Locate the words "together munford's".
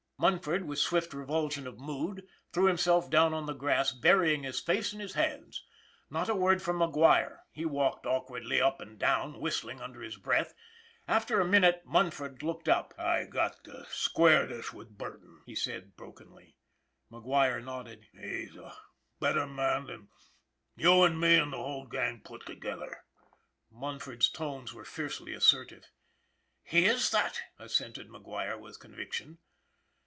22.45-24.29